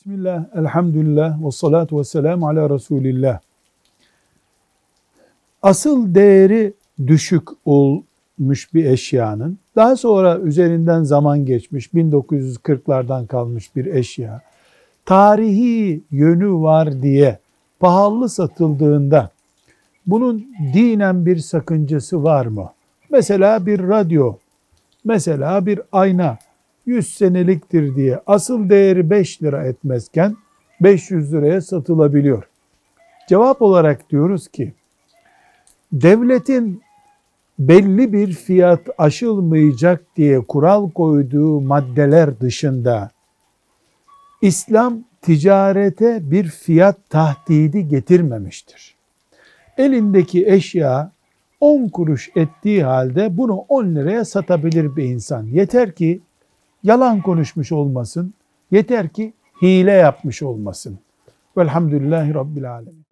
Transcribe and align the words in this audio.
Bismillah, 0.00 0.44
elhamdülillah, 0.54 1.46
ve 1.46 1.50
salatu 1.50 1.98
ve 1.98 2.04
selamu 2.04 2.48
ala 2.48 2.70
Resulillah. 2.70 3.38
Asıl 5.62 6.14
değeri 6.14 6.72
düşük 7.06 7.48
olmuş 7.64 8.74
bir 8.74 8.84
eşyanın, 8.84 9.58
daha 9.76 9.96
sonra 9.96 10.38
üzerinden 10.38 11.02
zaman 11.02 11.46
geçmiş, 11.46 11.86
1940'lardan 11.86 13.26
kalmış 13.26 13.76
bir 13.76 13.86
eşya, 13.86 14.40
tarihi 15.04 16.00
yönü 16.10 16.52
var 16.52 17.02
diye 17.02 17.38
pahalı 17.80 18.28
satıldığında, 18.28 19.30
bunun 20.06 20.46
dinen 20.74 21.26
bir 21.26 21.36
sakıncası 21.36 22.22
var 22.22 22.46
mı? 22.46 22.72
Mesela 23.10 23.66
bir 23.66 23.80
radyo, 23.80 24.36
mesela 25.04 25.66
bir 25.66 25.80
ayna, 25.92 26.38
100 26.86 27.14
seneliktir 27.14 27.96
diye 27.96 28.20
asıl 28.26 28.68
değeri 28.68 29.10
5 29.10 29.42
lira 29.42 29.64
etmezken 29.64 30.36
500 30.80 31.32
liraya 31.32 31.60
satılabiliyor. 31.60 32.48
Cevap 33.28 33.62
olarak 33.62 34.10
diyoruz 34.10 34.48
ki 34.48 34.72
devletin 35.92 36.82
belli 37.58 38.12
bir 38.12 38.32
fiyat 38.32 38.80
aşılmayacak 38.98 40.16
diye 40.16 40.40
kural 40.40 40.90
koyduğu 40.90 41.60
maddeler 41.60 42.40
dışında 42.40 43.10
İslam 44.42 45.04
ticarete 45.22 46.30
bir 46.30 46.44
fiyat 46.44 47.10
tahdidi 47.10 47.88
getirmemiştir. 47.88 48.94
Elindeki 49.78 50.46
eşya 50.46 51.12
10 51.60 51.88
kuruş 51.88 52.30
ettiği 52.36 52.84
halde 52.84 53.36
bunu 53.36 53.54
10 53.68 53.94
liraya 53.94 54.24
satabilir 54.24 54.96
bir 54.96 55.04
insan. 55.04 55.46
Yeter 55.46 55.94
ki 55.94 56.20
yalan 56.82 57.22
konuşmuş 57.22 57.72
olmasın. 57.72 58.34
Yeter 58.70 59.08
ki 59.08 59.32
hile 59.62 59.92
yapmış 59.92 60.42
olmasın. 60.42 60.98
Velhamdülillahi 61.56 62.34
Rabbil 62.34 62.72
Alemin. 62.72 63.09